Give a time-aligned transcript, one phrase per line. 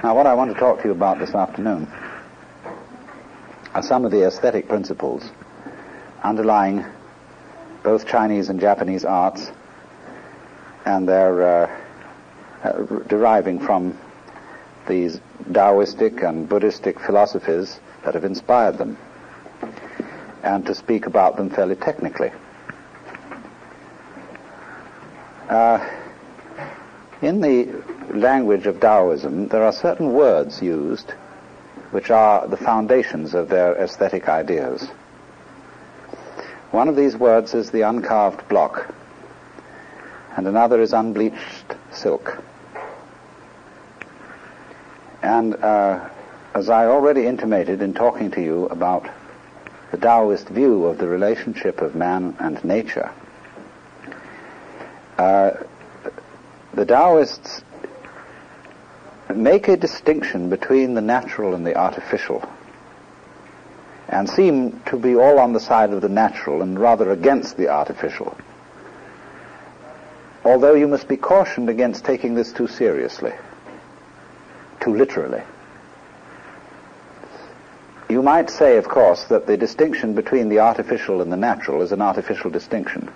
[0.00, 1.88] Now, what I want to talk to you about this afternoon
[3.74, 5.28] are some of the aesthetic principles
[6.22, 6.84] underlying
[7.82, 9.50] both Chinese and Japanese arts,
[10.84, 11.80] and they're uh,
[12.62, 13.98] uh, deriving from
[14.86, 18.96] these Taoistic and Buddhistic philosophies that have inspired them,
[20.44, 22.30] and to speak about them fairly technically.
[25.48, 25.84] Uh,
[27.20, 31.12] in the language of Taoism, there are certain words used
[31.90, 34.86] which are the foundations of their aesthetic ideas.
[36.70, 38.94] One of these words is the uncarved block,
[40.36, 42.42] and another is unbleached silk.
[45.22, 46.08] And uh,
[46.54, 49.08] as I already intimated in talking to you about
[49.90, 53.10] the Taoist view of the relationship of man and nature,
[55.16, 55.52] uh,
[56.74, 57.62] the Taoists
[59.34, 62.48] make a distinction between the natural and the artificial
[64.08, 67.68] and seem to be all on the side of the natural and rather against the
[67.68, 68.36] artificial.
[70.44, 73.32] Although you must be cautioned against taking this too seriously,
[74.80, 75.42] too literally.
[78.08, 81.92] You might say, of course, that the distinction between the artificial and the natural is
[81.92, 83.10] an artificial distinction,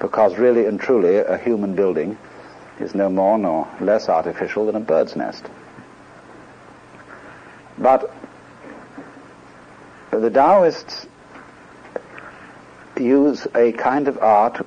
[0.00, 2.18] because really and truly a human building
[2.80, 5.44] is no more nor less artificial than a bird's nest.
[7.78, 8.14] But
[10.10, 11.06] the Taoists
[12.96, 14.64] use a kind of art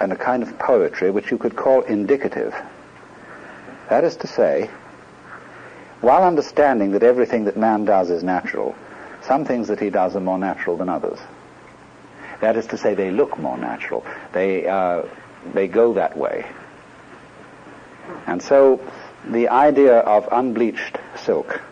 [0.00, 2.54] and a kind of poetry which you could call indicative.
[3.88, 4.70] That is to say,
[6.00, 8.74] while understanding that everything that man does is natural,
[9.22, 11.18] some things that he does are more natural than others.
[12.40, 14.04] That is to say, they look more natural.
[14.32, 15.04] They, uh,
[15.54, 16.44] they go that way.
[18.26, 18.80] And so
[19.26, 21.62] the idea of unbleached silk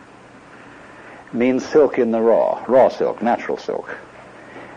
[1.32, 3.96] means silk in the raw, raw silk, natural silk.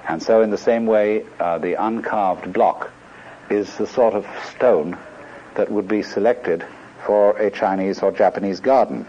[0.08, 2.92] And so in the same way, uh, the uncarved block
[3.50, 4.98] is the sort of stone
[5.56, 6.66] that would be selected
[7.06, 9.06] for a Chinese or Japanese garden.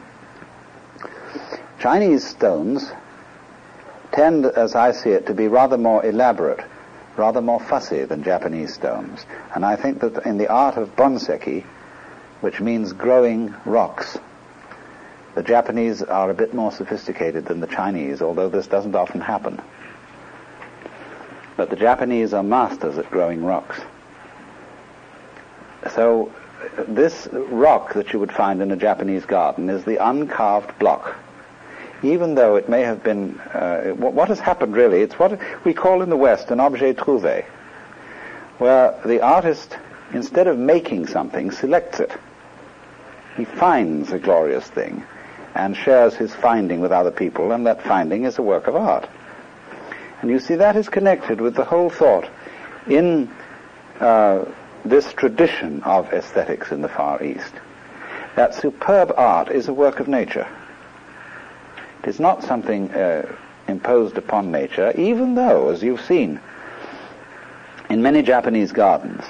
[1.78, 2.92] Chinese stones
[4.12, 6.60] tend, as I see it, to be rather more elaborate,
[7.16, 9.26] rather more fussy than Japanese stones.
[9.54, 11.64] And I think that in the art of bonseki,
[12.46, 14.16] which means growing rocks.
[15.34, 19.60] The Japanese are a bit more sophisticated than the Chinese, although this doesn't often happen.
[21.56, 23.80] But the Japanese are masters at growing rocks.
[25.92, 26.32] So
[26.86, 31.16] this rock that you would find in a Japanese garden is the uncarved block.
[32.04, 36.00] Even though it may have been, uh, what has happened really, it's what we call
[36.00, 37.44] in the West an objet trouvé,
[38.58, 39.76] where the artist,
[40.12, 42.12] instead of making something, selects it.
[43.36, 45.04] He finds a glorious thing
[45.54, 49.08] and shares his finding with other people, and that finding is a work of art.
[50.20, 52.28] And you see, that is connected with the whole thought
[52.86, 53.30] in
[54.00, 54.44] uh,
[54.84, 57.52] this tradition of aesthetics in the Far East.
[58.36, 60.46] That superb art is a work of nature.
[62.02, 63.34] It is not something uh,
[63.68, 66.40] imposed upon nature, even though, as you've seen
[67.88, 69.24] in many Japanese gardens,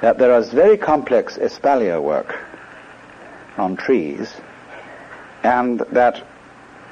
[0.00, 2.45] that there is very complex espalier work
[3.58, 4.34] on trees,
[5.42, 6.26] and that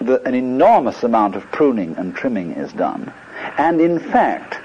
[0.00, 3.12] the, an enormous amount of pruning and trimming is done.
[3.58, 4.58] And in fact,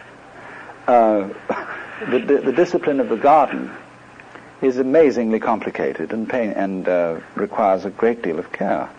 [0.87, 1.29] uh,
[2.09, 3.71] the, the, the, discipline of the garden
[4.61, 8.89] is amazingly complicated and, pain, and uh, requires a great deal of care.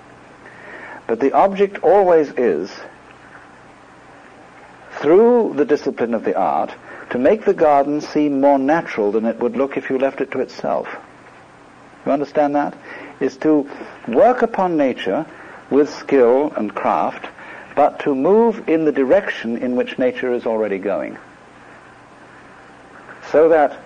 [1.06, 2.70] But the object always is,
[5.00, 6.72] through the discipline of the art,
[7.10, 10.30] to make the garden seem more natural than it would look if you left it
[10.30, 10.88] to itself.
[12.06, 12.76] You understand that?
[13.20, 13.68] Is to
[14.08, 15.26] work upon nature
[15.70, 17.26] with skill and craft,
[17.76, 21.18] but to move in the direction in which nature is already going.
[23.30, 23.78] So that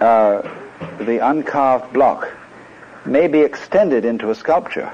[0.00, 0.42] uh,
[1.00, 2.32] the uncarved block
[3.04, 4.92] may be extended into a sculpture.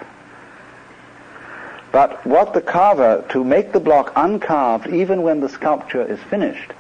[1.92, 6.72] But what the carver, to make the block uncarved even when the sculpture is finished,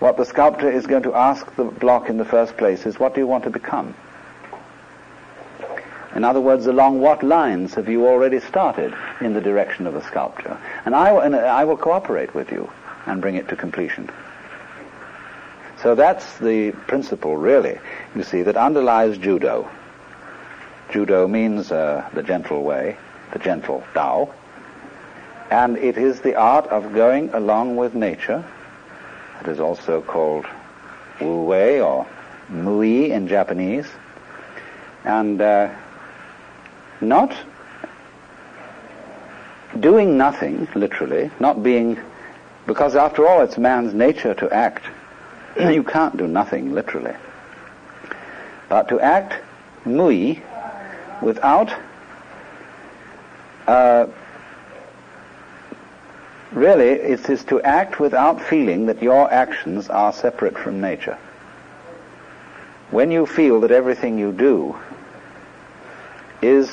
[0.00, 3.14] what the sculptor is going to ask the block in the first place is, what
[3.14, 3.94] do you want to become?
[6.18, 10.02] In other words, along what lines have you already started in the direction of a
[10.02, 10.58] sculpture?
[10.84, 12.68] And I, and I will cooperate with you
[13.06, 14.10] and bring it to completion.
[15.80, 17.78] So that's the principle, really,
[18.16, 19.70] you see, that underlies judo.
[20.90, 22.96] Judo means uh, the gentle way,
[23.32, 24.34] the gentle Tao.
[25.52, 28.44] And it is the art of going along with nature.
[29.40, 30.46] It is also called
[31.20, 32.08] Wu Wei or
[32.50, 33.86] Mui in Japanese.
[35.04, 35.72] And uh,
[37.00, 37.34] not
[39.80, 41.98] doing nothing, literally, not being,
[42.66, 44.84] because after all it's man's nature to act.
[45.60, 47.14] you can't do nothing, literally.
[48.68, 49.42] But to act
[49.84, 50.42] mui
[51.22, 51.72] without
[53.66, 54.06] uh,
[56.52, 61.18] really it is to act without feeling that your actions are separate from nature.
[62.90, 64.76] When you feel that everything you do
[66.42, 66.70] is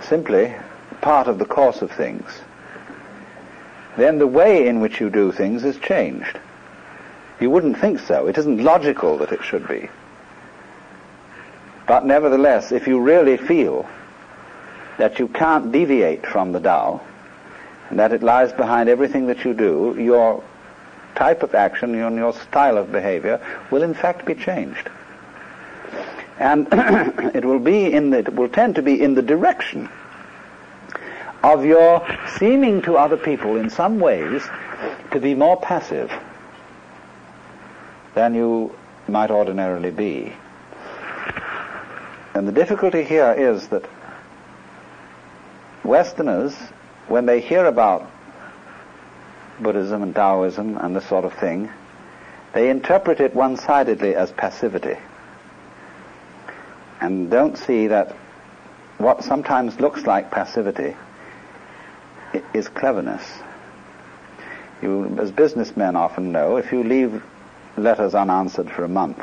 [0.00, 0.54] simply
[1.00, 2.24] part of the course of things,
[3.96, 6.38] then the way in which you do things is changed.
[7.40, 8.26] You wouldn't think so.
[8.26, 9.88] It isn't logical that it should be.
[11.86, 13.88] But nevertheless, if you really feel
[14.98, 17.00] that you can't deviate from the Tao,
[17.90, 20.42] and that it lies behind everything that you do, your
[21.14, 23.40] type of action and your style of behavior
[23.70, 24.90] will in fact be changed.
[26.38, 26.68] And
[27.34, 29.88] it will be in the, it will tend to be in the direction
[31.42, 32.06] of your
[32.38, 34.42] seeming to other people in some ways
[35.12, 36.12] to be more passive
[38.14, 38.74] than you
[39.08, 40.32] might ordinarily be.
[42.34, 43.84] And the difficulty here is that
[45.82, 46.54] Westerners,
[47.08, 48.08] when they hear about
[49.60, 51.70] Buddhism and Taoism and this sort of thing,
[52.52, 54.96] they interpret it one-sidedly as passivity
[57.00, 58.14] and don't see that
[58.98, 60.96] what sometimes looks like passivity
[62.52, 63.24] is cleverness.
[64.82, 67.22] You, as businessmen often know, if you leave
[67.76, 69.18] letters unanswered for a month,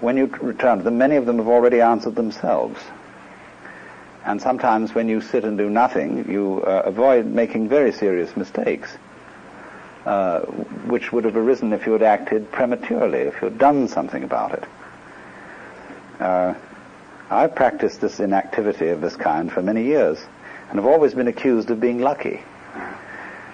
[0.00, 2.80] when you return to them, many of them have already answered themselves.
[4.24, 8.96] And sometimes when you sit and do nothing, you uh, avoid making very serious mistakes,
[10.06, 10.40] uh,
[10.86, 14.52] which would have arisen if you had acted prematurely, if you had done something about
[14.52, 14.64] it.
[16.20, 16.54] Uh,
[17.30, 20.18] I've practiced this inactivity of this kind for many years
[20.68, 22.42] and have always been accused of being lucky.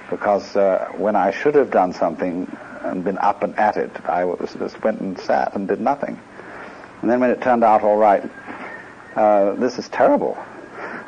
[0.09, 2.51] Because uh, when I should have done something
[2.83, 6.19] and been up and at it, I was, just went and sat and did nothing.
[7.01, 8.29] And then when it turned out all right,
[9.15, 10.37] uh, this is terrible.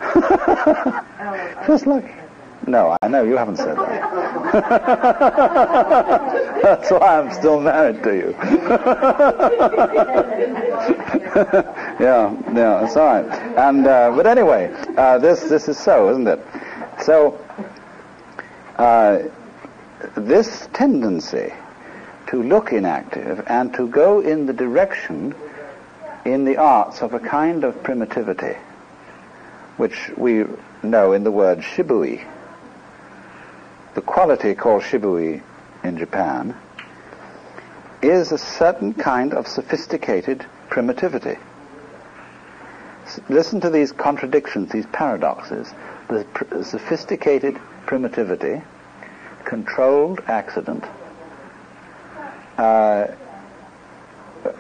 [1.67, 2.13] just lucky.
[2.67, 4.53] No, I know you haven't said that.
[6.63, 8.37] That's why I'm still married to you.
[12.01, 13.57] yeah, yeah, it's all right.
[13.57, 16.41] And uh, but anyway, uh, this this is so, isn't it?
[17.03, 17.39] So
[18.77, 19.23] uh,
[20.17, 21.53] this tendency
[22.29, 25.35] to look inactive and to go in the direction
[26.25, 28.57] in the arts of a kind of primitivity,
[29.77, 30.45] which we
[30.83, 32.25] know in the word shibui
[33.95, 35.43] the quality called shibui
[35.85, 36.57] in Japan
[38.01, 41.37] is a certain kind of sophisticated primitivity.
[43.29, 45.73] Listen to these contradictions, these paradoxes.
[46.09, 48.63] The pr- sophisticated primitivity,
[49.45, 50.85] controlled accident,
[52.59, 53.07] uh,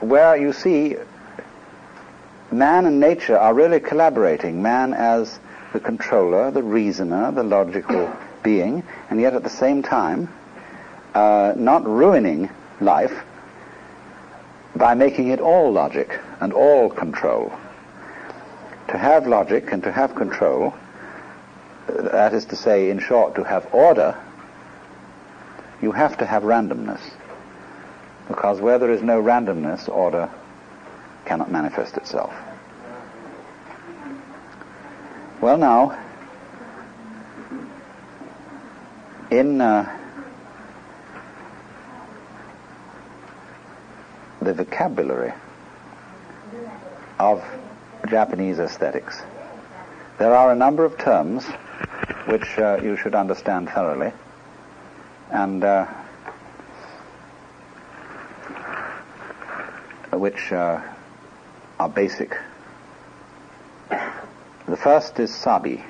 [0.00, 0.96] where you see
[2.50, 4.62] man and nature are really collaborating.
[4.62, 5.38] Man as
[5.72, 8.12] the controller, the reasoner, the logical
[8.42, 10.28] being, and yet at the same time
[11.14, 12.50] uh, not ruining
[12.80, 13.24] life
[14.74, 17.52] by making it all logic and all control.
[18.88, 20.74] To have logic and to have control,
[21.86, 24.16] that is to say, in short, to have order,
[25.80, 27.00] you have to have randomness.
[28.28, 30.30] Because where there is no randomness, order
[31.24, 32.34] cannot manifest itself.
[35.40, 35.98] Well, now,
[39.30, 39.98] in uh,
[44.40, 45.32] the vocabulary
[47.18, 47.42] of
[48.12, 49.22] Japanese aesthetics,
[50.18, 51.46] there are a number of terms
[52.26, 54.12] which uh, you should understand thoroughly,
[55.30, 55.86] and uh,
[60.12, 60.78] which uh,
[61.80, 62.36] are basic.
[63.88, 65.82] The first is sabi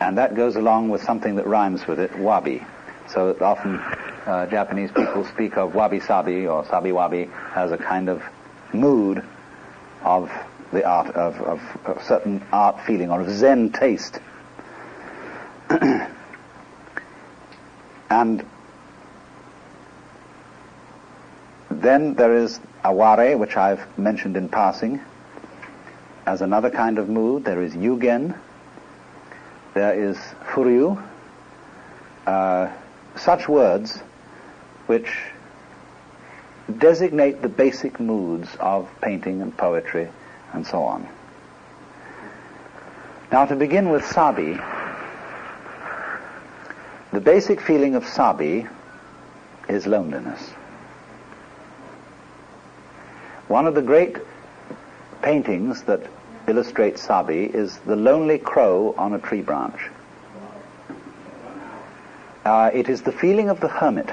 [0.00, 2.64] and that goes along with something that rhymes with it, wabi.
[3.06, 8.22] So often uh, Japanese people speak of wabi-sabi or sabi-wabi as a kind of
[8.72, 9.24] mood
[10.02, 10.30] of
[10.72, 14.18] the art, of, of certain art feeling or of Zen taste.
[18.10, 18.44] and
[21.70, 25.00] then there is aware, which I've mentioned in passing,
[26.26, 27.44] as another kind of mood.
[27.44, 28.36] There is yugen,
[29.74, 30.16] there is
[30.52, 31.02] furyu,
[32.26, 32.70] uh,
[33.16, 33.98] such words
[34.86, 35.10] which
[36.70, 40.08] designate the basic moods of painting and poetry
[40.52, 41.06] and so on.
[43.30, 44.58] Now to begin with Sabi,
[47.12, 48.66] the basic feeling of Sabi
[49.68, 50.40] is loneliness.
[53.48, 54.16] One of the great
[55.22, 56.02] paintings that
[56.46, 59.80] illustrates Sabi is the lonely crow on a tree branch.
[62.44, 64.10] Uh, it is the feeling of the hermit.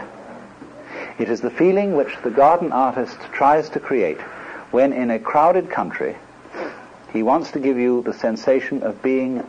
[1.20, 4.20] It is the feeling which the garden artist tries to create
[4.72, 6.16] when in a crowded country
[7.12, 9.44] he wants to give you the sensation of being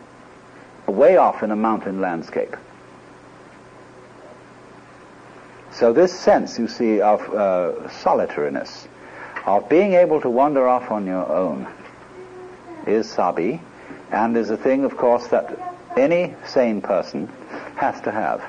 [0.87, 2.57] way off in a mountain landscape.
[5.73, 8.89] So this sense, you see, of uh, solitariness,
[9.47, 11.69] of being able to wander off on your own,
[12.87, 13.61] is sabi,
[14.11, 17.29] and is a thing, of course, that any sane person
[17.77, 18.41] has to have.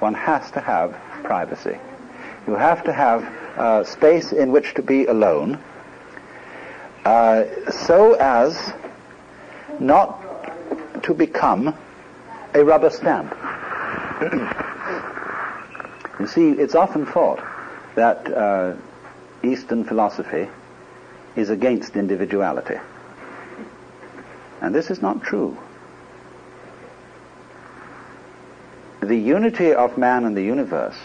[0.00, 1.78] One has to have privacy.
[2.46, 3.24] You have to have
[3.58, 5.58] uh, space in which to be alone,
[7.04, 8.72] uh, so as
[9.80, 11.74] not to become
[12.54, 13.34] a rubber stamp.
[16.20, 17.42] you see, it's often thought
[17.94, 18.74] that uh,
[19.42, 20.48] Eastern philosophy
[21.36, 22.78] is against individuality.
[24.60, 25.56] And this is not true.
[29.00, 30.96] The unity of man and the universe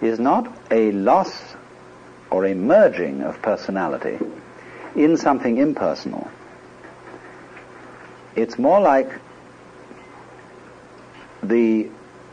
[0.00, 1.54] is not a loss
[2.30, 4.18] or a merging of personality
[4.94, 6.28] in something impersonal.
[8.34, 9.10] It's more like
[11.42, 11.88] the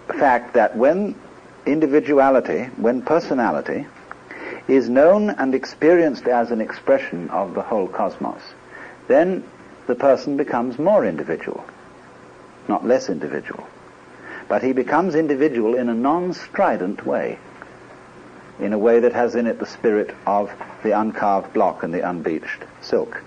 [0.08, 1.16] fact that when
[1.66, 3.86] individuality, when personality,
[4.68, 8.42] is known and experienced as an expression of the whole cosmos,
[9.08, 9.44] then
[9.88, 11.64] the person becomes more individual,
[12.68, 13.66] not less individual.
[14.48, 17.40] But he becomes individual in a non-strident way
[18.60, 20.52] in a way that has in it the spirit of
[20.84, 23.22] the uncarved block and the unbleached silk.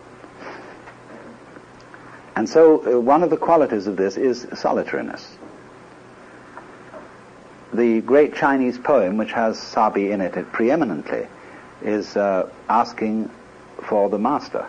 [2.36, 5.36] And so uh, one of the qualities of this is solitariness.
[7.72, 11.26] The great Chinese poem, which has Sabi in it, preeminently,
[11.82, 13.30] is uh, asking
[13.82, 14.66] for the master.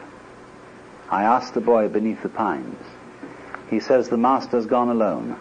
[1.09, 2.83] I asked the boy beneath the pines.
[3.69, 5.37] He says the master's gone alone,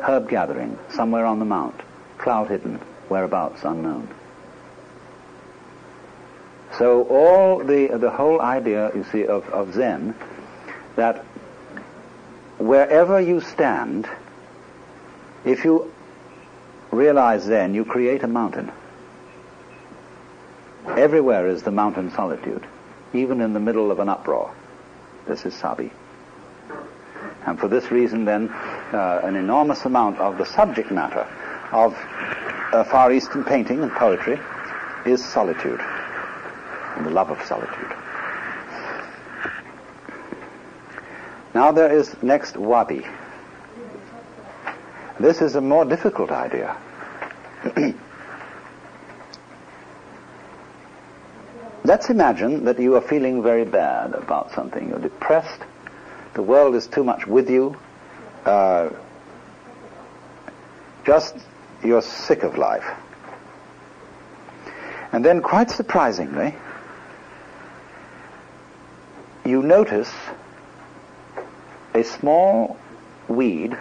[0.00, 1.80] herb gathering, somewhere on the mount,
[2.18, 4.08] cloud hidden, whereabouts unknown.
[6.78, 10.14] So all the the whole idea, you see, of, of Zen,
[10.94, 11.24] that
[12.58, 14.08] wherever you stand,
[15.44, 15.92] if you
[16.92, 18.70] realize Zen, you create a mountain.
[20.86, 22.64] Everywhere is the mountain solitude,
[23.12, 24.54] even in the middle of an uproar.
[25.26, 25.90] This is Sabi.
[27.44, 31.26] And for this reason, then, uh, an enormous amount of the subject matter
[31.72, 31.94] of
[32.72, 34.38] uh, Far Eastern painting and poetry
[35.04, 35.80] is solitude
[36.96, 37.92] and the love of solitude.
[41.54, 43.04] Now there is next wabi.
[45.18, 46.76] This is a more difficult idea.
[51.84, 54.88] Let's imagine that you are feeling very bad about something.
[54.88, 55.62] You're depressed.
[56.34, 57.76] The world is too much with you.
[58.44, 58.90] Uh,
[61.04, 61.34] just
[61.82, 62.84] you're sick of life.
[65.12, 66.54] And then, quite surprisingly,
[69.48, 70.12] you notice
[71.94, 72.76] a small
[73.28, 73.76] weed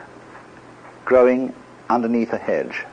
[1.06, 1.54] growing
[1.90, 2.86] underneath a hedge.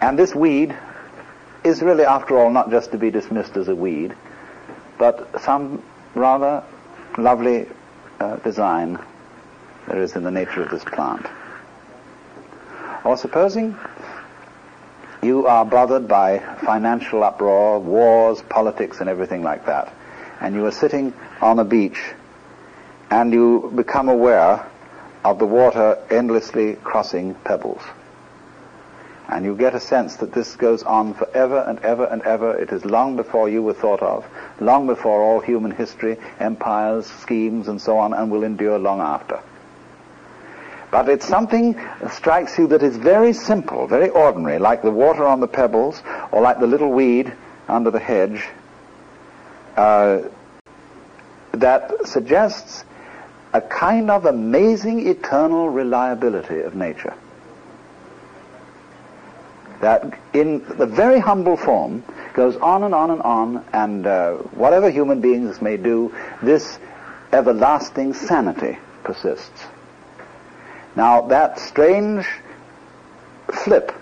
[0.00, 0.76] And this weed
[1.64, 4.14] is really, after all, not just to be dismissed as a weed,
[4.98, 5.82] but some
[6.14, 6.62] rather
[7.16, 7.66] lovely
[8.20, 8.98] uh, design
[9.88, 11.26] there is in the nature of this plant.
[13.04, 13.76] Or supposing
[15.22, 19.94] you are bothered by financial uproar, wars, politics, and everything like that.
[20.40, 22.00] And you are sitting on a beach
[23.08, 24.68] and you become aware
[25.24, 27.82] of the water endlessly crossing pebbles.
[29.28, 32.58] And you get a sense that this goes on forever and ever and ever.
[32.58, 34.26] It is long before you were thought of,
[34.60, 39.40] long before all human history, empires, schemes, and so on, and will endure long after.
[40.92, 45.24] But it's something that strikes you that is very simple, very ordinary, like the water
[45.24, 47.32] on the pebbles, or like the little weed
[47.66, 48.46] under the hedge,
[49.74, 50.18] uh,
[51.52, 52.84] that suggests
[53.54, 57.14] a kind of amazing eternal reliability of nature.
[59.80, 64.90] That in the very humble form goes on and on and on, and uh, whatever
[64.90, 66.78] human beings may do, this
[67.32, 69.71] everlasting sanity persists.
[70.94, 72.26] Now, that strange
[73.50, 73.92] flip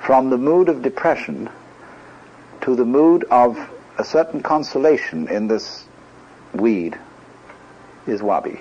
[0.00, 1.48] from the mood of depression
[2.62, 3.58] to the mood of
[3.98, 5.84] a certain consolation in this
[6.52, 6.98] weed
[8.06, 8.60] is wabi.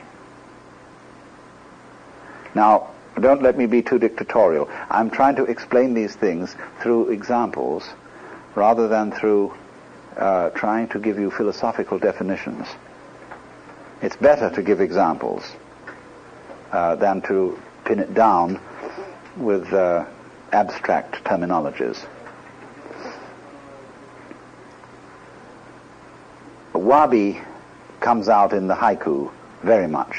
[2.53, 4.69] Now, don't let me be too dictatorial.
[4.89, 7.89] I'm trying to explain these things through examples
[8.55, 9.53] rather than through
[10.17, 12.67] uh, trying to give you philosophical definitions.
[14.01, 15.43] It's better to give examples
[16.73, 18.59] uh, than to pin it down
[19.37, 20.05] with uh,
[20.51, 22.05] abstract terminologies.
[26.73, 27.39] Wabi
[27.99, 30.17] comes out in the haiku very much.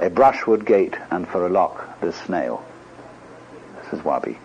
[0.00, 2.64] A brushwood gate, and for a lock, this snail.
[3.82, 4.38] This is Wabi.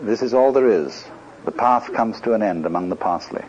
[0.00, 1.04] This is all there is.
[1.44, 3.44] The path comes to an end among the parsley.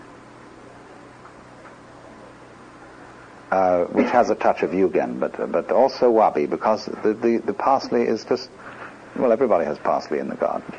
[3.54, 7.54] Uh, which has a touch of Yugen, but but also Wabi, because the, the, the
[7.54, 8.50] parsley is just
[9.16, 10.74] well, everybody has parsley in the garden.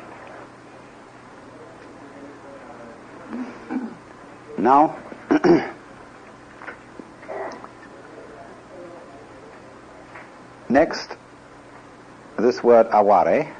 [4.57, 4.97] Now,
[10.67, 11.15] next,
[12.37, 13.55] this word aware,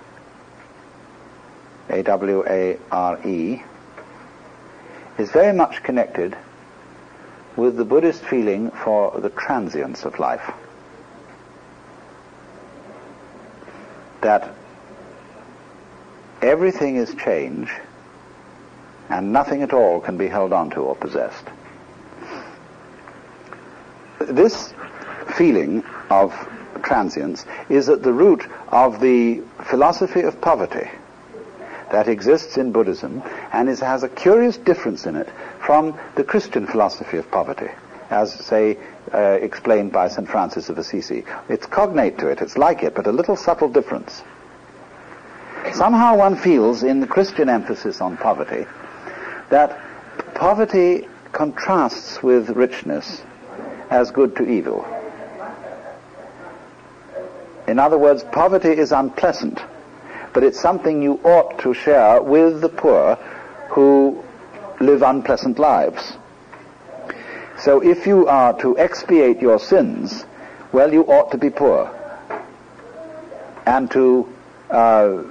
[1.89, 3.63] A-W-A-R-E,
[5.17, 6.35] is very much connected
[7.55, 10.51] with the Buddhist feeling for the transience of life.
[14.21, 14.53] That
[16.41, 17.71] everything is change
[19.09, 21.45] and nothing at all can be held onto or possessed.
[24.19, 24.73] This
[25.35, 26.33] feeling of
[26.81, 30.89] transience is at the root of the philosophy of poverty
[31.91, 33.21] that exists in Buddhism
[33.53, 35.29] and is, has a curious difference in it
[35.65, 37.69] from the Christian philosophy of poverty,
[38.09, 38.77] as, say,
[39.13, 40.27] uh, explained by St.
[40.27, 41.23] Francis of Assisi.
[41.49, 44.23] It's cognate to it, it's like it, but a little subtle difference.
[45.73, 48.65] Somehow one feels in the Christian emphasis on poverty
[49.49, 49.79] that
[50.33, 53.21] poverty contrasts with richness
[53.89, 54.85] as good to evil.
[57.67, 59.59] In other words, poverty is unpleasant,
[60.35, 63.15] but it's something you ought to share with the poor
[63.69, 64.21] who
[64.81, 66.17] live unpleasant lives.
[67.57, 70.25] So if you are to expiate your sins,
[70.73, 71.89] well, you ought to be poor
[73.65, 74.27] and to
[74.69, 75.23] uh,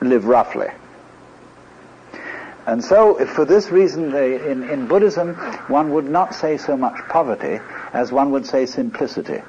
[0.00, 0.68] live roughly.
[2.64, 5.34] And so, for this reason, in, in Buddhism,
[5.68, 7.60] one would not say so much poverty
[7.92, 9.42] as one would say simplicity.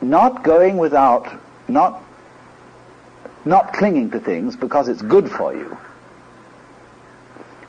[0.00, 1.32] Not going without,
[1.72, 2.02] not,
[3.44, 5.76] not clinging to things because it's good for you,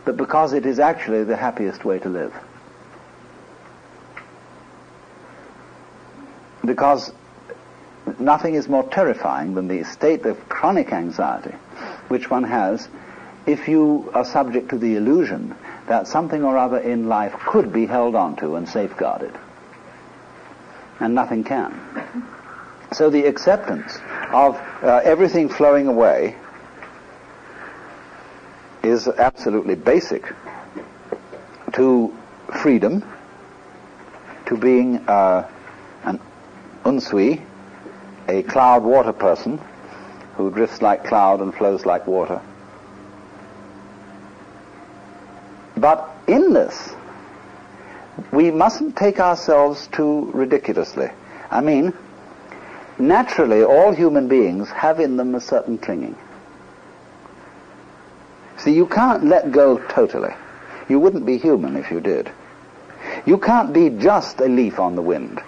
[0.06, 2.34] but because it is actually the happiest way to live.
[6.66, 7.12] Because
[8.20, 11.56] nothing is more terrifying than the state of chronic anxiety
[12.08, 12.88] which one has
[13.46, 15.56] if you are subject to the illusion
[15.88, 19.34] that something or other in life could be held onto and safeguarded.
[21.00, 21.78] And nothing can.
[22.94, 23.98] So the acceptance
[24.32, 26.36] of uh, everything flowing away
[28.84, 30.32] is absolutely basic
[31.74, 32.16] to
[32.62, 33.04] freedom,
[34.46, 35.50] to being uh,
[36.04, 36.20] an
[36.84, 37.42] unsui,
[38.28, 39.60] a cloud water person,
[40.36, 42.42] who drifts like cloud and flows like water.
[45.78, 46.94] But in this,
[48.32, 51.10] we mustn't take ourselves too ridiculously.
[51.50, 51.94] I mean,
[53.00, 56.16] naturally, all human beings have in them a certain clinging.
[58.58, 60.34] See, you can't let go totally.
[60.88, 62.32] You wouldn't be human if you did.
[63.26, 65.42] You can't be just a leaf on the wind,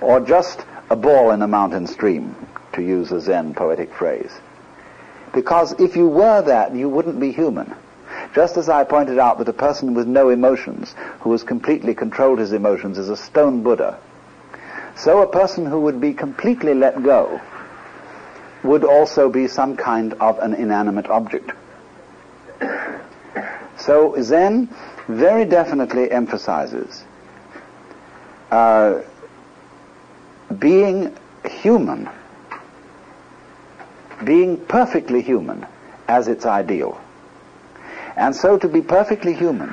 [0.00, 2.34] or just a ball in a mountain stream
[2.72, 4.32] to use a Zen poetic phrase.
[5.32, 7.74] Because if you were that, you wouldn't be human.
[8.34, 12.38] Just as I pointed out that a person with no emotions, who has completely controlled
[12.38, 13.98] his emotions, is a stone Buddha,
[15.00, 17.40] so a person who would be completely let go
[18.62, 21.50] would also be some kind of an inanimate object.
[23.78, 24.68] So Zen
[25.08, 27.04] very definitely emphasizes
[28.50, 29.00] uh,
[30.58, 31.16] being
[31.48, 32.08] human
[34.24, 35.66] being perfectly human
[36.08, 37.00] as its ideal.
[38.16, 39.68] And so to be perfectly human,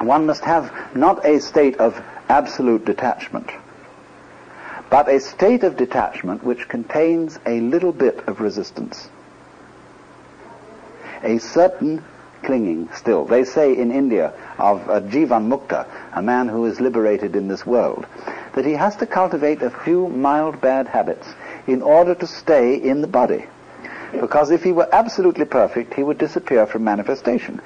[0.00, 3.50] one must have not a state of absolute detachment,
[4.90, 9.08] but a state of detachment which contains a little bit of resistance.
[11.22, 12.02] A certain
[12.42, 13.24] clinging still.
[13.24, 17.64] They say in India of a Jivan Mukta, a man who is liberated in this
[17.64, 18.06] world,
[18.54, 21.28] that he has to cultivate a few mild bad habits
[21.66, 23.44] in order to stay in the body.
[24.12, 27.60] Because if he were absolutely perfect, he would disappear from manifestation.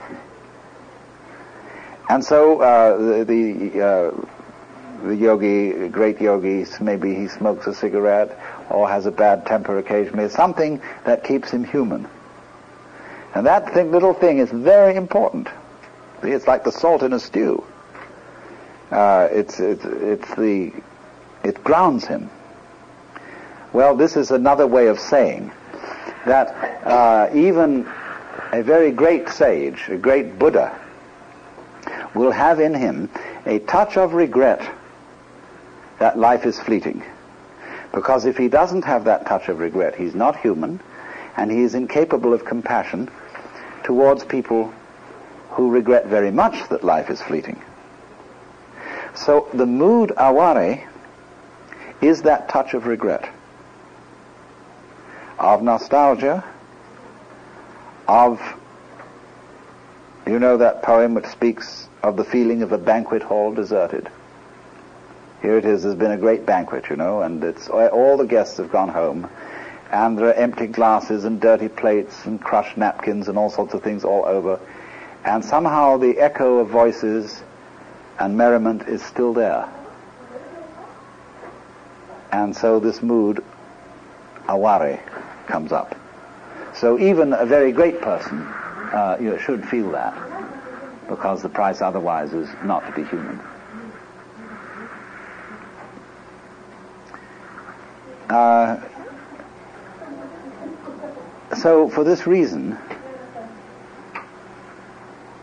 [2.08, 4.26] And so uh, the, the, uh,
[5.04, 8.38] the yogi, great yogi, maybe he smokes a cigarette
[8.70, 12.08] or has a bad temper occasionally, something that keeps him human.
[13.34, 15.48] And that thing, little thing is very important.
[16.22, 17.64] It's like the salt in a stew.
[18.90, 20.72] Uh, it's, it's, it's the,
[21.42, 22.30] it grounds him.
[23.72, 25.50] Well, this is another way of saying
[26.24, 27.86] that uh, even
[28.52, 30.78] a very great sage, a great Buddha,
[32.14, 33.10] will have in him
[33.44, 34.62] a touch of regret
[36.04, 37.02] that life is fleeting.
[37.94, 40.78] Because if he doesn't have that touch of regret, he's not human,
[41.34, 43.10] and he is incapable of compassion
[43.84, 44.70] towards people
[45.52, 47.58] who regret very much that life is fleeting.
[49.14, 50.86] So the mood aware
[52.02, 53.26] is that touch of regret,
[55.38, 56.44] of nostalgia,
[58.06, 58.42] of,
[60.26, 64.10] you know that poem which speaks of the feeling of a banquet hall deserted.
[65.44, 68.56] Here it is, there's been a great banquet, you know, and it's all the guests
[68.56, 69.28] have gone home,
[69.92, 73.82] and there are empty glasses and dirty plates and crushed napkins and all sorts of
[73.82, 74.58] things all over,
[75.22, 77.42] and somehow the echo of voices
[78.18, 79.68] and merriment is still there.
[82.32, 83.44] And so this mood,
[84.48, 84.98] aware,
[85.46, 85.94] comes up.
[86.74, 90.14] So even a very great person uh, you should feel that,
[91.06, 93.38] because the price otherwise is not to be human.
[98.28, 98.80] Uh,
[101.56, 102.76] so for this reason,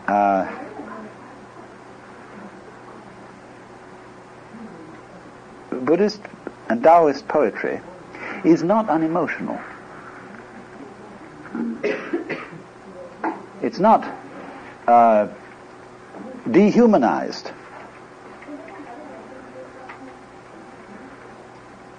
[0.08, 0.50] uh,
[5.70, 6.20] Buddhist
[6.68, 7.80] and Taoist poetry
[8.44, 9.60] is not unemotional.
[13.62, 14.04] It's not
[14.88, 15.28] uh,
[16.50, 17.50] dehumanized.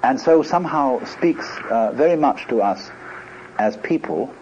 [0.03, 2.91] And so somehow speaks uh, very much to us
[3.57, 4.33] as people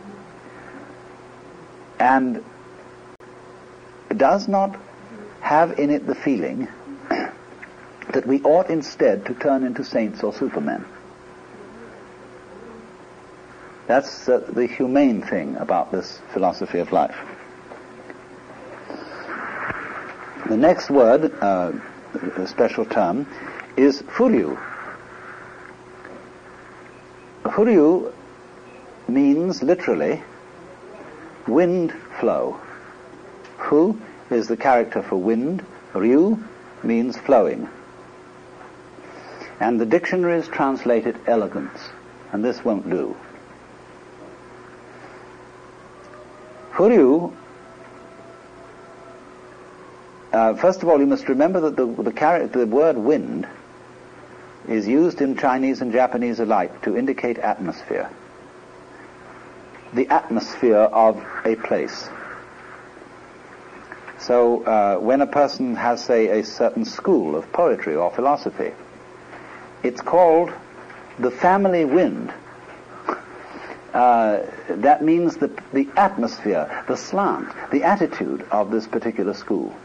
[1.99, 2.43] and
[4.17, 4.75] does not
[5.41, 6.67] have in it the feeling
[7.09, 10.83] that we ought instead to turn into saints or supermen.
[13.85, 17.17] That's uh, the humane thing about this philosophy of life.
[20.47, 21.71] The next word, uh,
[22.37, 23.27] a special term,
[23.77, 24.59] is furyu.
[27.51, 28.13] Furyu
[29.09, 30.23] means literally
[31.49, 32.57] wind flow.
[33.57, 36.41] Fu is the character for wind, ryu
[36.81, 37.67] means flowing.
[39.59, 41.89] And the dictionaries translate it elegance,
[42.31, 43.17] and this won't do.
[46.71, 47.33] Furyu,
[50.31, 53.45] uh, first of all, you must remember that the, the, the word wind
[54.71, 58.09] is used in Chinese and Japanese alike to indicate atmosphere.
[59.93, 62.09] The atmosphere of a place.
[64.19, 68.71] So uh, when a person has, say, a certain school of poetry or philosophy,
[69.83, 70.51] it's called
[71.19, 72.31] the family wind.
[73.93, 79.75] Uh, that means the, the atmosphere, the slant, the attitude of this particular school.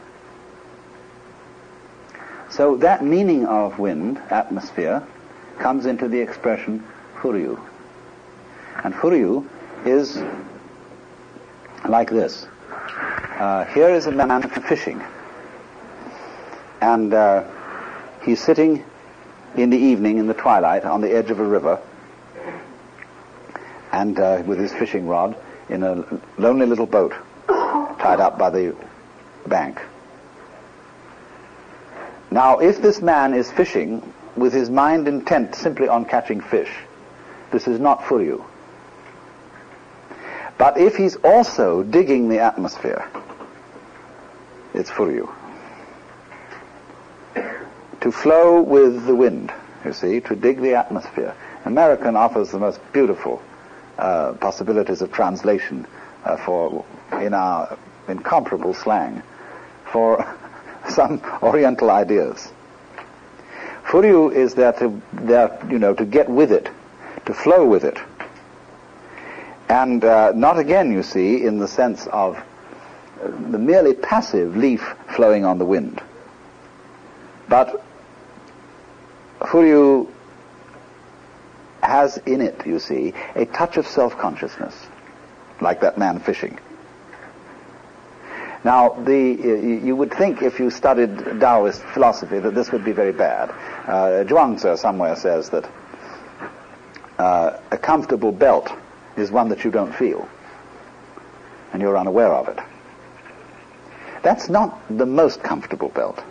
[2.57, 5.07] So that meaning of wind, atmosphere,
[5.59, 6.83] comes into the expression
[7.17, 7.61] furyu.
[8.83, 9.47] And furyu
[9.85, 10.23] is
[11.87, 12.47] like this.
[13.39, 15.03] Uh, here is a man fishing.
[16.81, 17.45] And uh,
[18.23, 18.83] he's sitting
[19.55, 21.79] in the evening, in the twilight, on the edge of a river,
[23.93, 25.37] and uh, with his fishing rod
[25.69, 27.13] in a lonely little boat
[27.49, 28.75] tied up by the
[29.47, 29.79] bank.
[32.37, 36.69] Now, if this man is fishing with his mind intent simply on catching fish,
[37.51, 38.45] this is not furyu.
[40.59, 43.09] But if he's also digging the atmosphere,
[44.75, 45.33] it's furyu.
[48.03, 49.51] to flow with the wind,
[49.87, 51.35] you see, to dig the atmosphere.
[51.65, 53.41] American offers the most beautiful
[53.97, 55.87] uh, possibilities of translation
[56.27, 59.23] uh, for, in our incomparable slang,
[59.91, 60.37] for
[60.91, 62.53] some Oriental ideas.
[63.85, 66.69] Furyu is there to, there, you know, to get with it,
[67.27, 67.99] to flow with it.
[69.69, 72.39] And uh, not again, you see, in the sense of
[73.23, 76.01] the merely passive leaf flowing on the wind,
[77.49, 77.83] but
[79.41, 80.09] Furyu
[81.83, 84.75] has in it, you see, a touch of self-consciousness,
[85.61, 86.59] like that man fishing.
[88.65, 93.13] Now, the, you would think if you studied Taoist philosophy that this would be very
[93.13, 93.51] bad.
[93.51, 95.71] Uh, Zhuangzi somewhere says that
[97.19, 98.71] uh, a comfortable belt
[99.17, 100.29] is one that you don't feel,
[101.73, 102.59] and you're unaware of it.
[104.23, 106.23] That's not the most comfortable belt.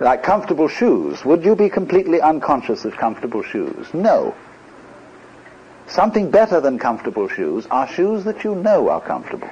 [0.00, 3.86] Like comfortable shoes, would you be completely unconscious of comfortable shoes?
[3.94, 4.34] No.
[5.86, 9.48] Something better than comfortable shoes are shoes that you know are comfortable.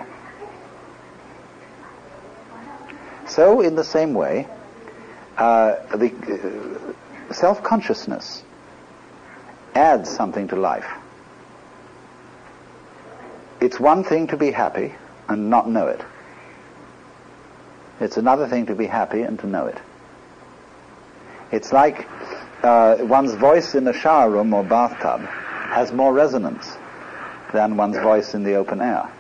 [3.32, 4.46] So, in the same way,
[5.38, 6.92] uh, the
[7.30, 8.42] uh, self-consciousness
[9.74, 10.86] adds something to life.
[13.58, 14.94] It's one thing to be happy
[15.30, 16.02] and not know it.
[18.00, 19.78] It's another thing to be happy and to know it.
[21.52, 22.06] It's like
[22.62, 26.76] uh, one's voice in a shower room or bathtub has more resonance
[27.54, 29.10] than one's voice in the open air.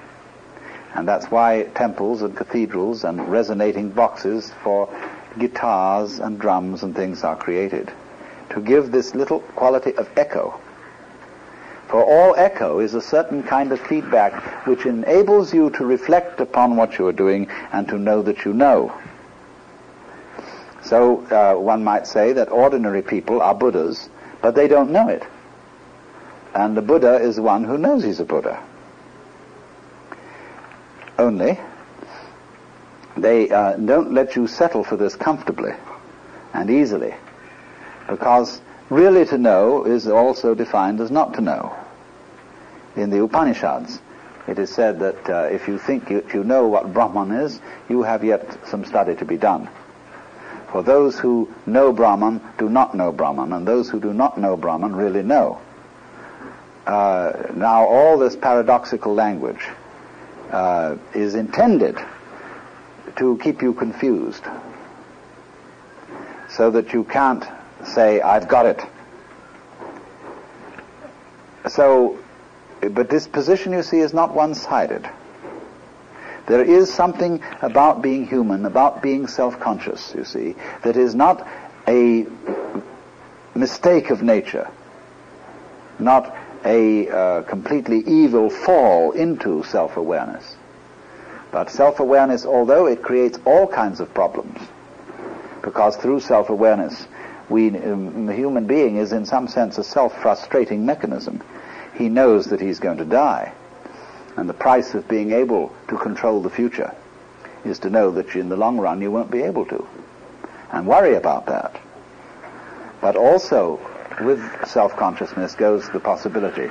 [0.94, 4.88] And that's why temples and cathedrals and resonating boxes for
[5.38, 7.90] guitars and drums and things are created
[8.50, 10.60] to give this little quality of echo.
[11.88, 16.76] For all echo is a certain kind of feedback which enables you to reflect upon
[16.76, 18.92] what you are doing and to know that you know.
[20.82, 24.08] So uh, one might say that ordinary people are Buddhas,
[24.40, 25.22] but they don't know it.
[26.54, 28.62] And the Buddha is one who knows he's a Buddha.
[31.22, 31.56] Only,
[33.16, 35.72] they uh, don't let you settle for this comfortably
[36.52, 37.14] and easily,
[38.08, 41.76] because really to know is also defined as not to know.
[42.96, 44.00] In the Upanishads,
[44.48, 48.02] it is said that uh, if you think you, you know what Brahman is, you
[48.02, 49.68] have yet some study to be done.
[50.72, 54.56] For those who know Brahman do not know Brahman, and those who do not know
[54.56, 55.60] Brahman really know.
[56.84, 59.68] Uh, now, all this paradoxical language
[60.52, 61.98] uh, is intended
[63.16, 64.44] to keep you confused
[66.48, 67.44] so that you can't
[67.84, 68.80] say, I've got it.
[71.68, 72.18] So,
[72.80, 75.08] but this position, you see, is not one-sided.
[76.46, 81.46] There is something about being human, about being self-conscious, you see, that is not
[81.88, 82.26] a
[83.54, 84.68] mistake of nature,
[85.98, 90.56] not a uh, completely evil fall into self-awareness.
[91.50, 94.58] But self-awareness, although it creates all kinds of problems,
[95.62, 97.06] because through self-awareness,
[97.48, 101.42] we, um, the human being is in some sense a self-frustrating mechanism.
[101.94, 103.52] He knows that he's going to die.
[104.36, 106.94] And the price of being able to control the future
[107.64, 109.86] is to know that in the long run you won't be able to.
[110.72, 111.78] And worry about that.
[113.02, 113.78] But also,
[114.20, 116.70] with self-consciousness goes the possibility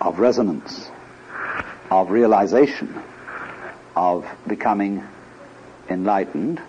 [0.00, 0.90] of resonance,
[1.90, 3.02] of realization,
[3.96, 5.02] of becoming
[5.88, 6.60] enlightened,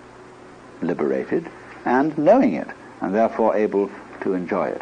[0.81, 1.49] liberated,
[1.85, 2.67] and knowing it,
[3.01, 3.89] and therefore able
[4.21, 4.81] to enjoy it.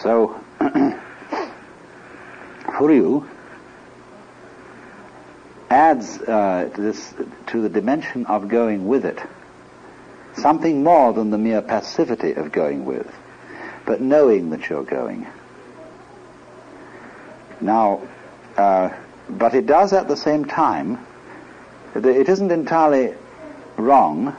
[0.00, 0.40] So,
[2.64, 3.28] Furyu
[5.68, 7.14] adds uh, to, this,
[7.48, 9.20] to the dimension of going with it
[10.40, 13.12] something more than the mere passivity of going with,
[13.84, 15.26] but knowing that you're going.
[17.60, 18.00] Now,
[18.56, 18.90] uh,
[19.28, 21.04] but it does at the same time,
[21.94, 23.14] it isn't entirely
[23.76, 24.36] wrong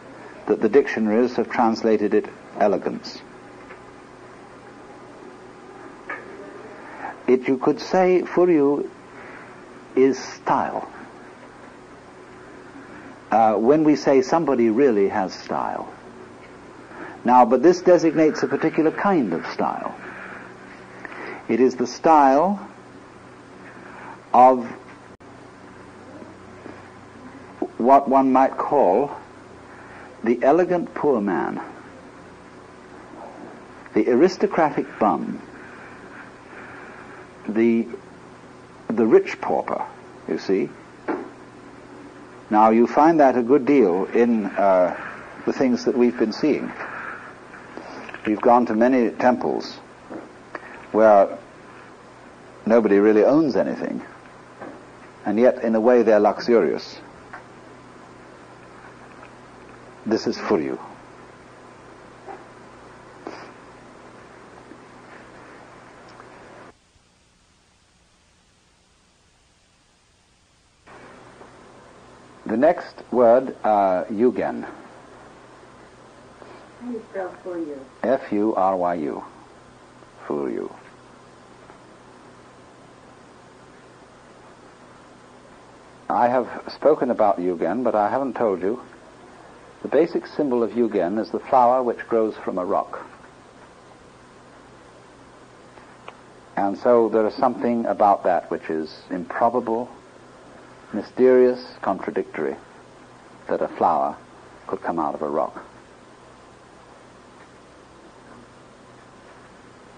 [0.47, 2.27] that the dictionaries have translated it
[2.59, 3.21] elegance.
[7.31, 8.89] it you could say Furyu
[9.95, 10.87] is style.
[13.31, 15.91] Uh, when we say somebody really has style.
[17.23, 19.95] Now, but this designates a particular kind of style.
[21.47, 22.67] It is the style
[24.33, 24.65] of
[27.77, 29.15] what one might call
[30.23, 31.61] the elegant poor man,
[33.93, 35.41] the aristocratic bum,
[37.47, 37.87] the
[38.87, 39.85] the rich pauper,
[40.27, 40.69] you see.
[42.51, 44.93] Now you find that a good deal in uh,
[45.45, 46.69] the things that we've been seeing.
[48.25, 49.77] We've gone to many temples
[50.91, 51.37] where
[52.65, 54.01] nobody really owns anything,
[55.25, 56.97] and yet in a way they're luxurious.
[60.05, 60.77] This is furyu.
[72.61, 74.63] Next word, uh, yugen.
[76.79, 77.77] How do you spell Furyu?
[78.03, 79.23] F-U-R-Y-U.
[80.25, 80.71] Furyu.
[86.09, 88.81] I have spoken about Yugen, but I haven't told you.
[89.81, 93.03] The basic symbol of Yugen is the flower which grows from a rock.
[96.57, 99.89] And so there is something about that which is improbable,
[100.93, 102.55] mysterious, contradictory,
[103.47, 104.17] that a flower
[104.67, 105.63] could come out of a rock.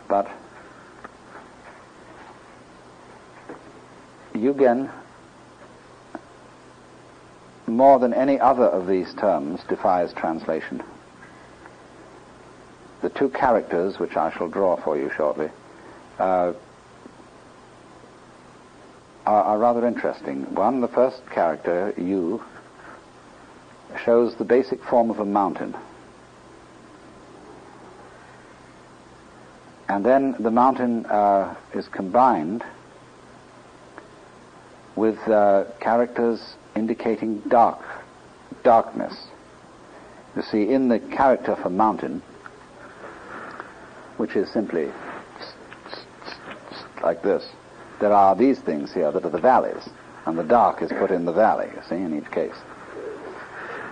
[0.08, 0.30] But
[4.34, 4.92] Yugen
[7.74, 10.82] more than any other of these terms, defies translation.
[13.02, 15.50] The two characters, which I shall draw for you shortly,
[16.20, 16.54] uh,
[19.54, 20.56] are, rather interesting.
[20.56, 22.42] One, the first character, Yu,
[24.04, 25.76] shows the basic form of a mountain.
[29.88, 32.64] And then the mountain uh, is combined
[34.96, 37.80] with uh, characters indicating dark,
[38.64, 39.14] darkness.
[40.36, 42.24] You see, in the character for mountain,
[44.18, 44.92] which is simply
[47.04, 47.46] like this,
[48.04, 49.88] there are these things here that are the valleys,
[50.26, 52.56] and the dark is put in the valley, you see, in each case.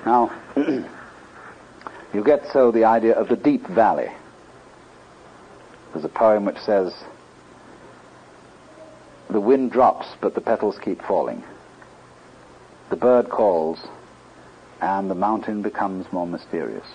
[0.05, 0.29] Now,
[2.13, 4.11] you get so the idea of the deep valley.
[5.93, 6.93] There's a poem which says,
[9.29, 11.41] the wind drops, but the petals keep falling
[12.89, 13.79] the bird calls,
[14.81, 16.87] and the mountain becomes more mysterious.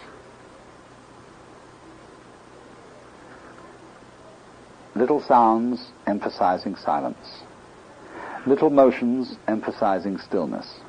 [4.97, 7.43] Little sounds emphasizing silence.
[8.47, 10.81] Little motions emphasizing stillness.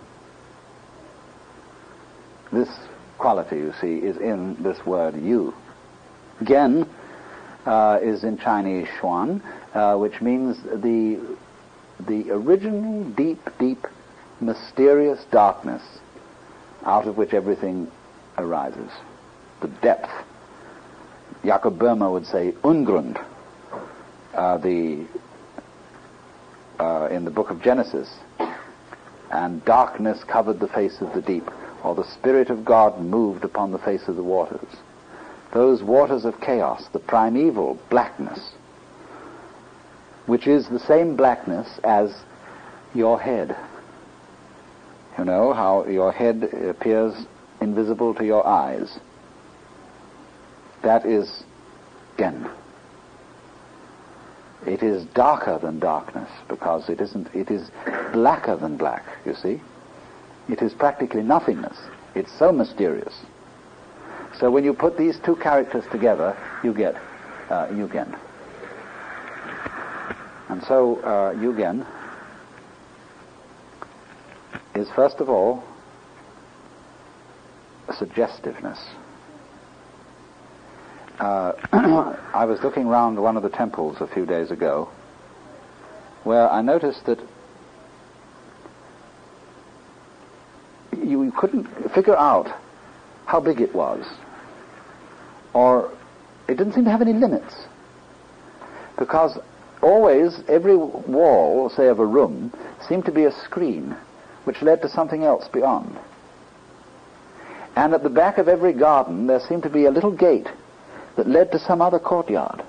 [2.54, 2.70] This
[3.18, 5.54] quality, you see, is in this word Yu.
[6.44, 6.90] Gen
[7.66, 9.42] uh, is in Chinese xuan,
[9.74, 11.20] uh, which means the,
[12.08, 13.86] the original deep, deep
[14.40, 15.82] mysterious darkness
[16.86, 17.92] out of which everything
[18.38, 18.90] arises.
[19.62, 20.10] The depth.
[21.44, 23.20] Jakob Böhme would say Ungrund.
[24.38, 25.04] Uh, the
[26.80, 28.08] uh, in the book of Genesis,
[29.32, 31.50] and darkness covered the face of the deep,
[31.84, 34.76] or the Spirit of God moved upon the face of the waters.
[35.54, 38.52] Those waters of chaos, the primeval blackness,
[40.28, 42.14] which is the same blackness as
[42.94, 43.58] your head.
[45.18, 47.26] You know how your head appears
[47.60, 49.00] invisible to your eyes.
[50.84, 51.44] That is
[52.20, 52.48] Gen.
[54.66, 57.70] It is darker than darkness because it isn't, it is
[58.12, 59.62] blacker than black, you see.
[60.50, 61.78] It is practically nothingness.
[62.16, 63.14] It's so mysterious.
[64.40, 66.96] So when you put these two characters together, you get
[67.50, 68.18] uh, Yugen.
[70.50, 71.86] And so uh, Yugen
[74.76, 75.64] is first of all
[77.98, 78.80] suggestiveness.
[81.20, 81.54] Uh,
[82.34, 84.90] I was looking around one of the temples a few days ago
[86.24, 87.20] where I noticed that
[90.92, 92.48] you couldn't figure out
[93.26, 94.06] how big it was
[95.54, 95.92] or
[96.48, 97.66] it didn't seem to have any limits
[99.00, 99.40] because
[99.82, 102.54] always every wall, say of a room,
[102.88, 103.96] seemed to be a screen
[104.44, 105.98] which led to something else beyond.
[107.76, 110.48] And at the back of every garden there seemed to be a little gate
[111.18, 112.64] that led to some other courtyard.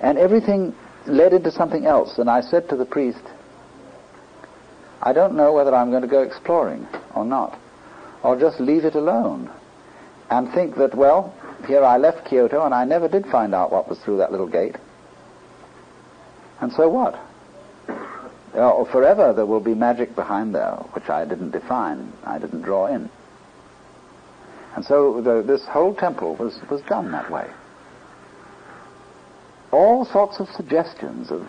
[0.00, 0.74] And everything
[1.06, 2.18] led into something else.
[2.18, 3.22] And I said to the priest,
[5.00, 7.58] I don't know whether I'm going to go exploring or not,
[8.22, 9.50] or just leave it alone
[10.30, 11.32] and think that, well,
[11.66, 14.48] here I left Kyoto and I never did find out what was through that little
[14.48, 14.76] gate.
[16.60, 17.14] And so what?
[18.56, 22.86] uh, forever there will be magic behind there, which I didn't define, I didn't draw
[22.86, 23.10] in.
[24.76, 27.48] And so the, this whole temple was, was done that way.
[29.72, 31.48] All sorts of suggestions of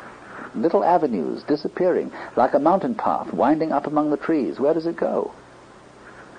[0.55, 4.59] little avenues disappearing, like a mountain path winding up among the trees.
[4.59, 5.34] Where does it go?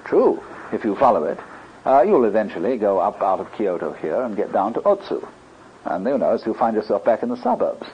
[0.06, 1.38] True, if you follow it,
[1.84, 5.28] uh, you'll eventually go up out of Kyoto here and get down to Otsu.
[5.84, 7.86] And you know, so you'll find yourself back in the suburbs.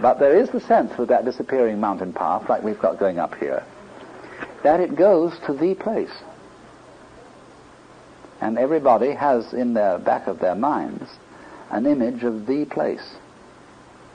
[0.00, 3.34] But there is the sense with that disappearing mountain path, like we've got going up
[3.36, 3.62] here,
[4.62, 6.10] that it goes to the place.
[8.40, 11.04] And everybody has in their back of their minds
[11.70, 13.14] an image of the place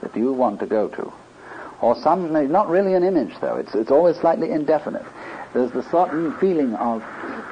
[0.02, 1.12] that you want to go to.
[1.82, 5.06] Or some, not really an image though, it's, it's always slightly indefinite.
[5.54, 7.02] There's the certain feeling of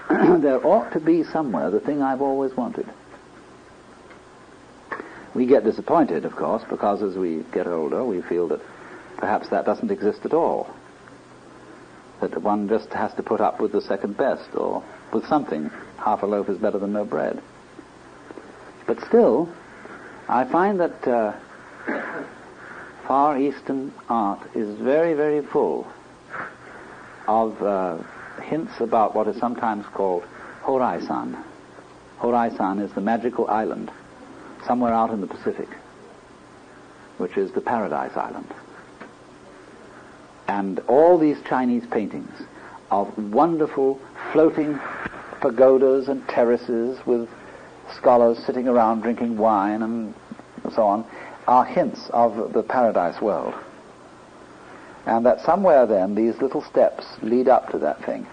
[0.42, 2.88] there ought to be somewhere the thing I've always wanted.
[5.34, 8.62] We get disappointed, of course, because as we get older, we feel that
[9.18, 10.74] perhaps that doesn't exist at all.
[12.22, 15.70] That one just has to put up with the second best, or with something.
[15.98, 17.42] Half a loaf is better than no bread.
[18.86, 19.50] But still,
[20.30, 21.34] I find that uh,
[23.08, 25.88] Far Eastern art is very, very full
[27.28, 27.98] of uh,
[28.42, 30.24] hints about what is sometimes called
[30.62, 31.38] Horai-san.
[32.18, 33.92] Horai-san is the magical island
[34.66, 35.70] somewhere out in the Pacific,
[37.18, 38.54] which is the Paradise Island.
[40.48, 42.32] And all these Chinese paintings
[42.92, 44.00] of wonderful
[44.32, 44.80] floating
[45.42, 47.30] pagodas and terraces with
[47.96, 50.14] scholars sitting around drinking wine and
[50.74, 51.06] so on
[51.48, 53.54] are hints of the paradise world.
[55.06, 58.28] And that somewhere then these little steps lead up to that thing.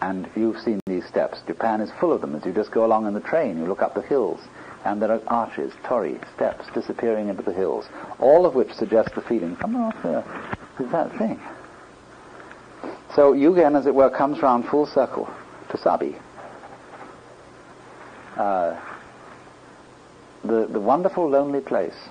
[0.00, 1.42] And you've seen these steps.
[1.46, 2.34] Japan is full of them.
[2.34, 4.40] As you just go along in the train, you look up the hills,
[4.84, 7.86] and there are arches, torii, steps disappearing into the hills,
[8.18, 10.24] all of which suggest the feeling, come off there,
[10.80, 11.40] is that thing.
[13.14, 15.28] So Yugen, as it were, comes round full circle
[15.70, 16.16] to Sabi.
[18.36, 18.80] Uh,
[20.42, 22.08] the, the wonderful lonely place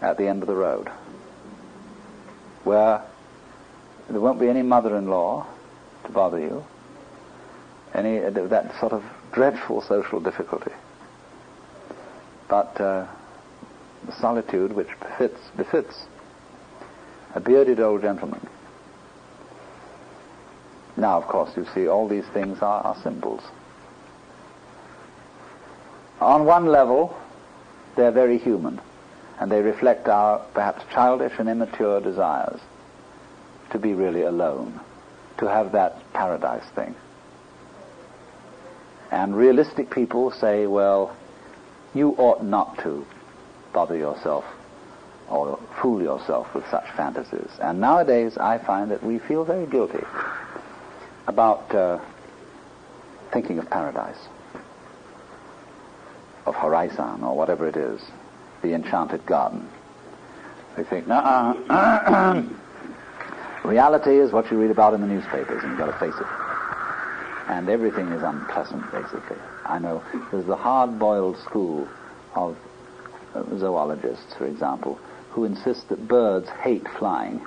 [0.00, 0.88] at the end of the road
[2.64, 3.04] where
[4.08, 5.46] there won't be any mother-in-law
[6.04, 6.64] to bother you,
[7.94, 10.72] any uh, that sort of dreadful social difficulty.
[12.48, 13.06] But uh,
[14.06, 16.06] the solitude which befits, befits
[17.34, 18.40] a bearded old gentleman.
[20.96, 23.42] Now, of course, you see, all these things are, are symbols.
[26.20, 27.14] On one level,
[27.96, 28.80] they're very human,
[29.38, 32.60] and they reflect our perhaps childish and immature desires
[33.70, 34.80] to be really alone,
[35.38, 36.94] to have that paradise thing.
[39.10, 41.14] And realistic people say, well,
[41.94, 43.06] you ought not to
[43.72, 44.44] bother yourself
[45.28, 47.50] or fool yourself with such fantasies.
[47.60, 50.04] And nowadays I find that we feel very guilty
[51.26, 51.98] about uh,
[53.32, 54.18] thinking of paradise
[56.46, 58.00] of Horai-san or whatever it is,
[58.62, 59.68] the enchanted garden.
[60.76, 61.54] They think, nah,
[63.64, 66.26] reality is what you read about in the newspapers, and you've got to face it.
[67.48, 69.36] And everything is unpleasant, basically.
[69.64, 71.88] I know there's the hard-boiled school
[72.34, 72.56] of
[73.34, 74.98] uh, zoologists, for example,
[75.30, 77.44] who insist that birds hate flying.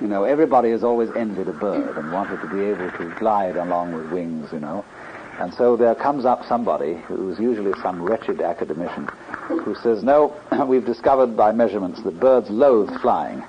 [0.00, 3.56] You know, everybody has always envied a bird and wanted to be able to glide
[3.56, 4.84] along with wings, you know.
[5.38, 9.08] And so there comes up somebody, who's usually some wretched academician,
[9.48, 13.42] who says, no, we've discovered by measurements that birds loathe flying.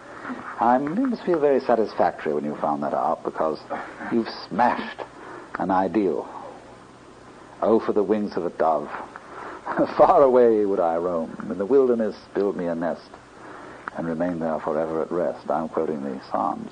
[0.60, 3.60] I must feel very satisfactory when you found that out because
[4.12, 5.02] you've smashed
[5.60, 6.28] an ideal.
[7.62, 8.90] Oh, for the wings of a dove.
[9.98, 11.36] Far away would I roam.
[11.50, 13.10] In the wilderness build me a nest
[13.98, 15.50] and remain there forever at rest.
[15.50, 16.72] I'm quoting the Psalms.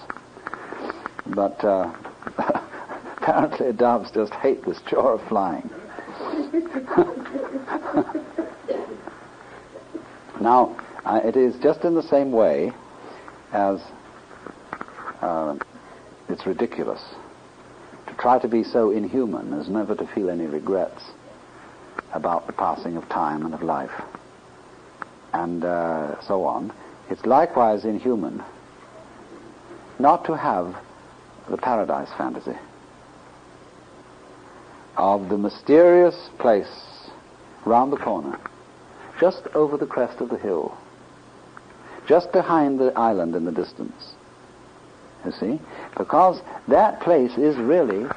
[1.28, 1.94] But uh,
[3.22, 5.70] Apparently doves just hate this chore of flying.
[10.42, 12.74] now, uh, it is just in the same way
[13.54, 13.80] as
[15.22, 15.56] uh,
[16.30, 17.00] it's ridiculous
[18.08, 21.12] to try to be so inhuman as never to feel any regrets
[22.14, 24.02] about the passing of time and of life
[25.34, 26.74] and uh, so on.
[27.12, 28.42] It's likewise inhuman
[30.00, 30.78] not to have
[31.50, 32.58] the paradise fantasy
[34.96, 36.72] of the mysterious place
[37.66, 38.40] round the corner,
[39.20, 40.78] just over the crest of the hill,
[42.08, 44.14] just behind the island in the distance.
[45.26, 45.60] You see?
[45.98, 48.10] Because that place is really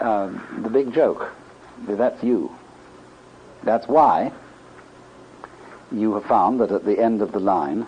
[0.00, 1.30] um, the big joke.
[1.86, 2.50] That's you.
[3.62, 4.32] That's why
[5.92, 7.86] you have found that at the end of the line,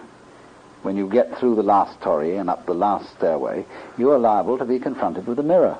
[0.82, 3.66] when you get through the last torii and up the last stairway,
[3.96, 5.78] you are liable to be confronted with a mirror.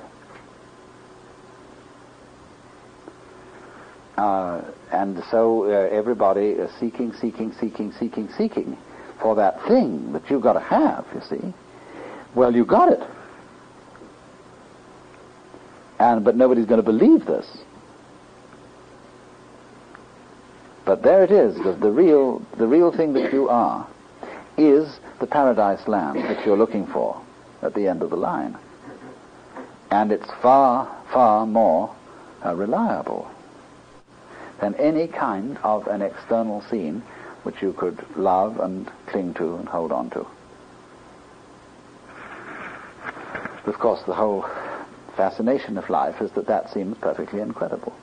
[4.17, 8.77] Uh, and so uh, everybody is seeking, seeking, seeking, seeking, seeking
[9.21, 11.53] for that thing that you've got to have, you see.
[12.35, 13.01] Well, you got it.
[15.99, 17.45] And, but nobody's going to believe this.
[20.85, 23.87] But there it is, the, the, real, the real thing that you are
[24.59, 27.21] is the paradise land that you're looking for
[27.61, 28.57] at the end of the line.
[29.91, 31.95] And it's far, far more
[32.45, 33.29] uh, reliable
[34.61, 37.01] than any kind of an external scene
[37.43, 40.25] which you could love and cling to and hold on to.
[43.65, 44.45] Of course, the whole
[45.15, 47.93] fascination of life is that that seems perfectly incredible.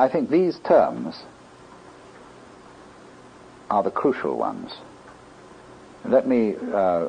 [0.00, 1.14] I, think these terms
[3.68, 4.72] are the crucial ones.
[6.04, 7.08] Let me uh,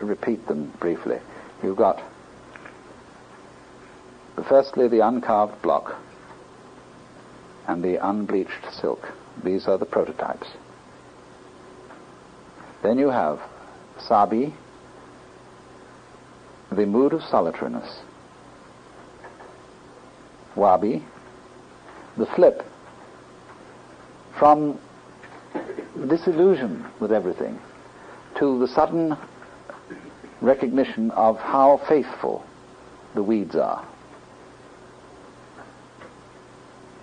[0.00, 1.18] repeat them briefly.
[1.62, 2.02] You've got,
[4.48, 5.94] firstly, the uncarved block
[7.68, 9.12] and the unbleached silk.
[9.44, 10.48] These are the prototypes.
[12.82, 13.40] Then you have
[14.00, 14.54] Sabi,
[16.70, 18.00] the mood of solitariness.
[20.56, 21.04] Wabi,
[22.16, 22.64] the flip
[24.38, 24.78] from
[26.08, 27.58] disillusion with everything
[28.38, 29.16] to the sudden
[30.40, 32.44] recognition of how faithful
[33.14, 33.86] the weeds are.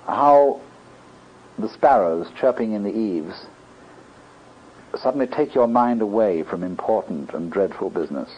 [0.06, 0.60] How
[1.58, 3.46] the sparrows chirping in the eaves
[4.98, 8.30] suddenly take your mind away from important and dreadful business.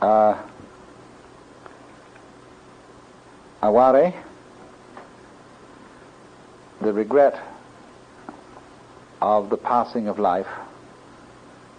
[0.00, 0.49] Uh,
[3.62, 4.14] aware,
[6.80, 7.34] the regret
[9.20, 10.46] of the passing of life,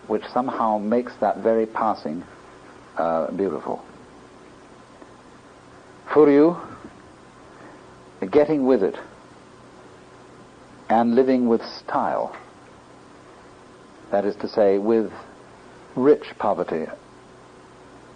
[0.08, 2.24] which somehow makes that very passing
[2.98, 3.84] uh, beautiful.
[6.10, 6.60] Furyu,
[8.30, 8.96] getting with it
[10.90, 12.36] and living with style.
[14.12, 15.12] That is to say, with
[15.96, 16.86] rich poverty,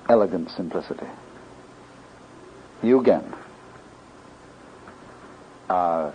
[0.09, 1.07] elegant simplicity.
[2.83, 3.44] Yugen.
[5.69, 6.11] Uh,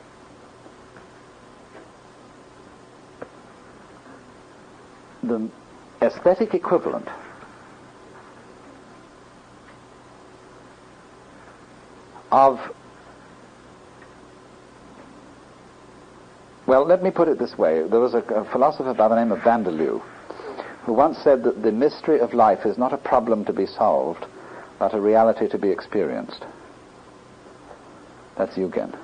[5.22, 5.50] the
[6.00, 7.08] aesthetic equivalent
[12.30, 12.58] of
[16.66, 17.82] Well, let me put it this way.
[17.82, 20.00] There was a, a philosopher by the name of Vanderloo
[20.84, 24.24] who once said that the mystery of life is not a problem to be solved,
[24.78, 26.44] but a reality to be experienced.
[28.38, 28.96] That's Yugen.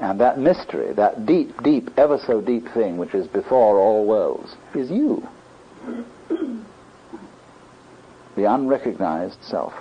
[0.00, 4.56] And that mystery, that deep, deep, ever so deep thing which is before all worlds,
[4.74, 5.26] is you.
[8.36, 9.74] the unrecognized self.